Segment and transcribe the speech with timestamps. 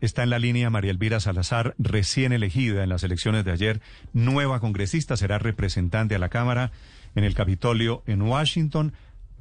[0.00, 3.80] Está en la línea María Elvira Salazar, recién elegida en las elecciones de ayer,
[4.12, 6.72] nueva congresista, será representante a la Cámara
[7.14, 8.94] en el Capitolio en Washington,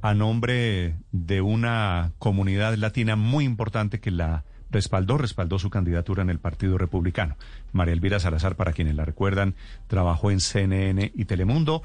[0.03, 6.29] a nombre de una comunidad latina muy importante que la respaldó, respaldó su candidatura en
[6.29, 7.35] el Partido Republicano.
[7.71, 9.55] María Elvira Salazar, para quienes la recuerdan,
[9.87, 11.81] trabajó en CNN y Telemundo.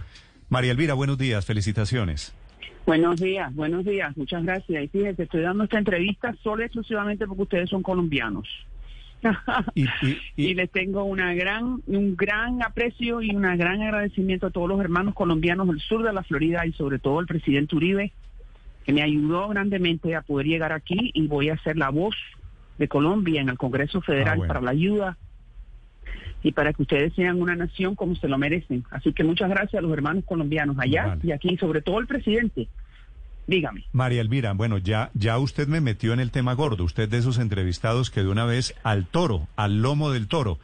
[0.51, 2.35] María Elvira, buenos días, felicitaciones.
[2.87, 4.85] Buenos días, buenos días, muchas gracias.
[4.85, 8.47] Y fíjese, estoy dando esta entrevista solo y exclusivamente porque ustedes son colombianos.
[10.37, 14.81] y, les tengo una gran, un gran aprecio y un gran agradecimiento a todos los
[14.81, 18.13] hermanos colombianos del sur de la Florida y sobre todo al presidente Uribe,
[18.85, 22.15] que me ayudó grandemente a poder llegar aquí y voy a ser la voz
[22.77, 25.17] de Colombia en el Congreso Federal ah, para la ayuda
[26.45, 28.85] y para que ustedes sean una nación como se lo merecen.
[28.91, 32.69] Así que muchas gracias a los hermanos colombianos allá y aquí, sobre todo el presidente.
[33.47, 33.85] Dígame.
[33.93, 37.39] María Elvira, bueno, ya, ya usted me metió en el tema gordo, usted de esos
[37.39, 40.59] entrevistados que de una vez al toro, al lomo del toro.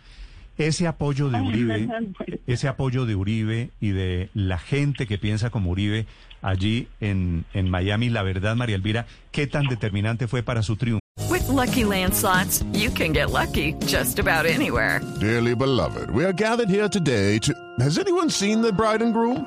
[0.59, 1.89] Ese apoyo de Uribe,
[2.47, 6.07] ese apoyo de Uribe y de la gente que piensa como Uribe
[6.43, 11.01] allí en, en Miami, la verdad, María Elvira, ¿qué tan determinante fue para su triunfo?
[11.31, 15.01] With lucky landslots, you can get lucky just about anywhere.
[15.21, 17.53] Dearly beloved, we are gathered here today to.
[17.79, 19.47] Has anyone seen the bride and groom?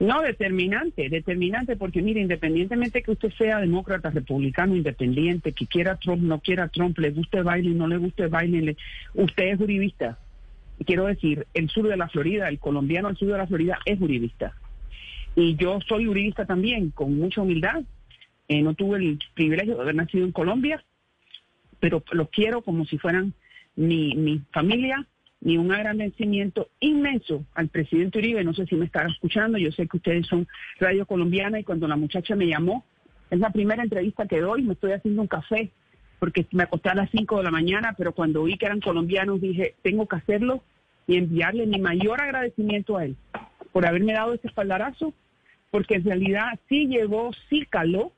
[0.00, 6.22] No, determinante, determinante, porque mire, independientemente que usted sea demócrata, republicano, independiente, que quiera Trump,
[6.22, 8.76] no quiera Trump, le guste Biden, no le guste Biden,
[9.14, 10.18] usted es juribista.
[10.84, 13.98] Quiero decir, el sur de la Florida, el colombiano del sur de la Florida es
[13.98, 14.54] juribista.
[15.36, 17.82] Y yo soy jurista también, con mucha humildad.
[18.48, 20.84] Eh, no tuve el privilegio de haber nacido en Colombia,
[21.78, 23.32] pero lo quiero como si fueran
[23.76, 25.06] mi, mi familia
[25.44, 28.42] y un agradecimiento inmenso al presidente Uribe.
[28.42, 30.48] No sé si me estará escuchando, yo sé que ustedes son
[30.80, 32.84] radio colombiana y cuando la muchacha me llamó,
[33.30, 35.70] es la primera entrevista que doy, me estoy haciendo un café
[36.18, 39.40] porque me acosté a las 5 de la mañana, pero cuando vi que eran colombianos
[39.40, 40.64] dije, tengo que hacerlo
[41.06, 43.16] y enviarle mi mayor agradecimiento a él
[43.72, 45.12] por haberme dado ese espaldarazo
[45.70, 48.12] porque en realidad sí llegó, sí caló,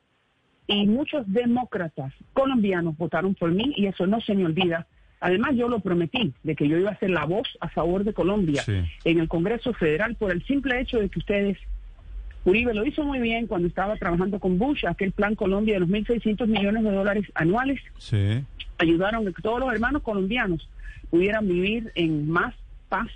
[0.67, 4.87] y muchos demócratas colombianos votaron por mí, y eso no se me olvida.
[5.27, 8.13] Además, yo lo prometí, de que yo iba a ser la voz a favor de
[8.13, 8.63] Colombia
[9.03, 11.59] en el Congreso Federal por el simple hecho de que ustedes,
[12.45, 15.89] Uribe lo hizo muy bien cuando estaba trabajando con Bush, aquel plan Colombia de los
[15.89, 17.81] 1.600 millones de dólares anuales,
[18.79, 20.71] ayudaron a que todos los hermanos colombianos
[21.11, 22.55] pudieran vivir en más
[22.89, 23.09] paz,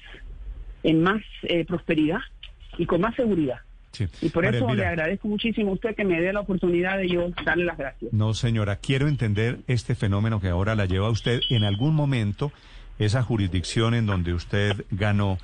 [0.83, 2.23] en más eh, prosperidad
[2.77, 3.61] y con más seguridad.
[4.21, 7.31] Y por eso le agradezco muchísimo a usted que me dé la oportunidad de yo
[7.45, 8.13] darle las gracias.
[8.13, 11.41] No, señora, quiero entender este fenómeno que ahora la lleva usted.
[11.51, 12.53] En algún momento,
[12.99, 15.39] esa jurisdicción en donde usted ganó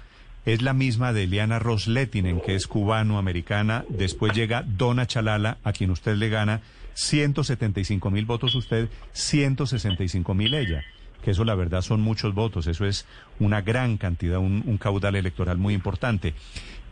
[0.44, 3.84] es la misma de Eliana Rosletinen, que es cubano-americana.
[3.88, 6.60] Después llega Donna Chalala, a quien usted le gana
[6.94, 10.84] 175 mil votos usted, 165 mil ella
[11.26, 13.04] que eso la verdad son muchos votos, eso es
[13.40, 16.34] una gran cantidad, un, un caudal electoral muy importante.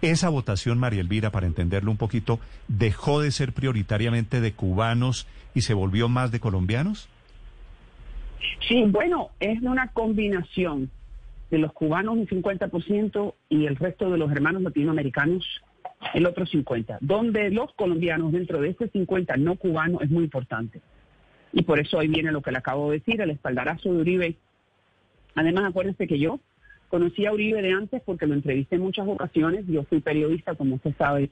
[0.03, 5.61] Esa votación, María Elvira, para entenderlo un poquito, dejó de ser prioritariamente de cubanos y
[5.61, 7.09] se volvió más de colombianos?
[8.67, 10.91] Sí, bueno, es una combinación
[11.53, 15.47] de los cubanos un 50% y el resto de los hermanos latinoamericanos
[16.12, 20.81] el otro 50%, donde los colombianos dentro de ese 50 no cubano es muy importante.
[21.54, 24.36] Y por eso ahí viene lo que le acabo de decir, el espaldarazo de Uribe.
[25.36, 26.41] Además, acuérdense que yo
[26.89, 29.65] conocí a Uribe de antes porque lo entrevisté en muchas ocasiones.
[29.68, 31.30] Yo fui periodista, como usted sabe,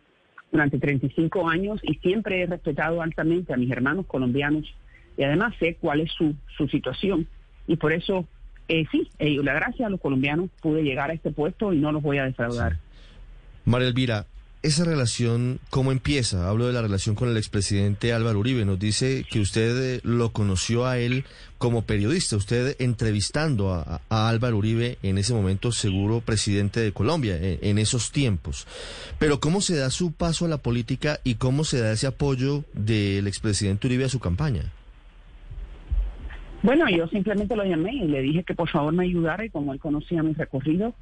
[0.52, 4.72] durante 35 años y siempre he respetado altamente a mis hermanos colombianos
[5.16, 7.26] y además sé cuál es su, su situación.
[7.66, 8.26] Y por eso,
[8.68, 11.90] eh, sí, eh, la gracia a los colombianos pude llegar a este puesto y no
[11.90, 12.78] los voy a defraudar.
[13.64, 14.26] María Elvira,
[14.62, 16.48] esa relación, ¿cómo empieza?
[16.48, 18.64] Hablo de la relación con el expresidente Álvaro Uribe.
[18.64, 21.24] Nos dice que usted eh, lo conoció a él
[21.58, 27.58] como periodista, usted entrevistando a, Álvaro Uribe, en ese momento seguro presidente de Colombia, en,
[27.60, 28.66] en, esos tiempos.
[29.18, 32.64] Pero ¿cómo se da su paso a la política y cómo se da ese apoyo
[32.72, 34.72] del expresidente Uribe a su campaña?
[36.62, 39.72] Bueno, yo simplemente lo llamé y le dije que por favor me ayudara y como
[39.72, 40.94] él conocía mi recorrido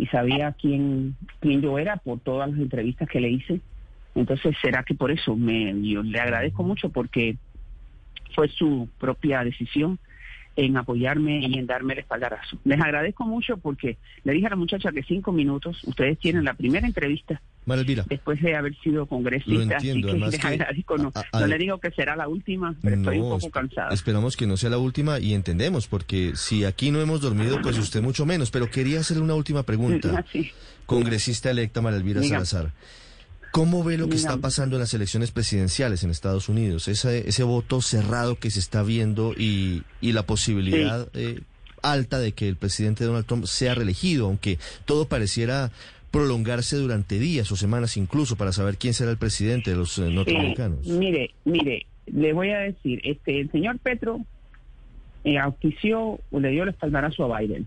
[0.00, 3.60] y sabía quién, quién yo era por todas las entrevistas que le hice,
[4.14, 7.36] entonces será que por eso me, yo le agradezco mucho porque
[8.34, 9.98] fue su propia decisión
[10.56, 12.58] en apoyarme y en darme el espaldarazo.
[12.64, 16.54] Les agradezco mucho porque le dije a la muchacha que cinco minutos, ustedes tienen la
[16.54, 18.04] primera entrevista Marelvira.
[18.08, 20.98] después de haber sido congresista, entiendo, así que que-.
[20.98, 23.90] No, a- a- no le digo que será la última, pero estoy un poco cansada.
[23.94, 27.78] Esperamos que no sea la última y entendemos, porque si aquí no hemos dormido, pues
[27.78, 28.50] usted mucho menos.
[28.50, 30.24] Pero quería hacerle una última pregunta.
[30.32, 30.50] Sí.
[30.86, 32.44] Congresista electa María Elvira Diga.
[32.44, 32.72] Salazar.
[33.52, 36.86] ¿Cómo ve lo que está pasando en las elecciones presidenciales en Estados Unidos?
[36.86, 41.40] Ese, ese voto cerrado que se está viendo y, y la posibilidad eh,
[41.82, 45.72] alta de que el presidente Donald Trump sea reelegido, aunque todo pareciera
[46.10, 50.10] prolongarse durante días o semanas incluso para saber quién será el presidente de los eh,
[50.10, 50.86] norteamericanos.
[50.86, 54.20] mire, mire, le voy a decir, este, el señor Petro
[55.24, 57.66] eh, auspició o le dio el espaldarazo a Biden,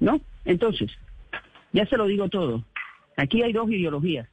[0.00, 0.20] ¿no?
[0.44, 0.90] Entonces,
[1.72, 2.64] ya se lo digo todo.
[3.16, 4.28] Aquí hay dos ideologías,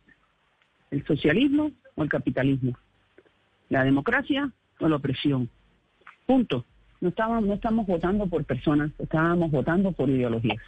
[0.91, 2.77] el socialismo o el capitalismo,
[3.69, 5.49] la democracia o la opresión.
[6.25, 6.65] Punto.
[7.01, 10.63] No estábamos, no estamos votando por personas, estábamos votando por ideologías.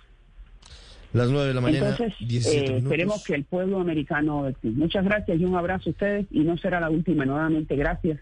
[1.16, 4.52] Las nueve de la mañana, Entonces, 17 eh, esperemos que el pueblo americano...
[4.64, 7.26] Muchas gracias y un abrazo a ustedes y no será la última.
[7.26, 8.20] Nuevamente, gracias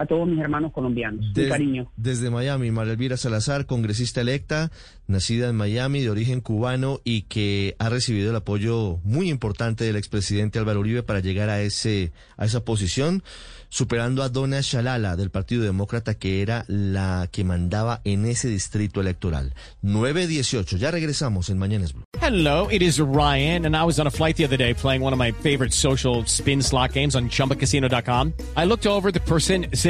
[0.00, 1.26] a todos mis hermanos colombianos.
[1.26, 1.92] Un Des- cariño.
[1.96, 4.70] Desde Miami, María Elvira Salazar, congresista electa,
[5.06, 9.96] nacida en Miami, de origen cubano y que ha recibido el apoyo muy importante del
[9.96, 13.22] expresidente Álvaro Uribe para llegar a ese a esa posición,
[13.68, 19.02] superando a Donna Shalala del Partido Demócrata que era la que mandaba en ese distrito
[19.02, 19.52] electoral.
[19.82, 20.78] 918.
[20.78, 22.04] Ya regresamos en Mañanas Blue.
[22.22, 25.12] Hello, it is Ryan, and I was on a flight the other day playing one
[25.12, 28.32] of my favorite social spin slot games on chumbacasino.com.
[28.56, 29.89] I looked over the person sitting